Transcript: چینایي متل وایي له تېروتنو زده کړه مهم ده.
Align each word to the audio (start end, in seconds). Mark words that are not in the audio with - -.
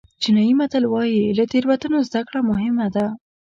چینایي 0.21 0.53
متل 0.59 0.83
وایي 0.87 1.21
له 1.37 1.43
تېروتنو 1.51 1.99
زده 2.09 2.21
کړه 2.27 2.39
مهم 2.49 2.75
ده. 2.95 3.05